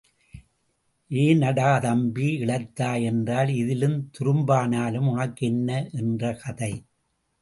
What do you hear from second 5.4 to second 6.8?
என்ன என்ற கதை.